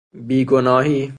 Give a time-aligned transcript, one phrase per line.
[0.27, 1.09] بی گناهی